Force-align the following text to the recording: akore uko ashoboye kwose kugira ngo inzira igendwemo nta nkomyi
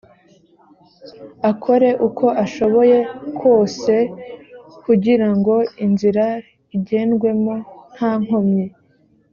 akore 1.49 1.89
uko 2.07 2.25
ashoboye 2.43 2.97
kwose 3.37 3.93
kugira 4.83 5.27
ngo 5.37 5.55
inzira 5.85 6.25
igendwemo 6.75 7.53
nta 7.95 8.11
nkomyi 8.23 8.65